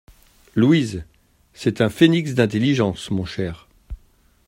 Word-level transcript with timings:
Louise! 0.55 1.05
c’est 1.53 1.79
un 1.79 1.89
phénix 1.91 2.33
d’intelligence, 2.33 3.11
mon 3.11 3.23
cher. 3.23 3.67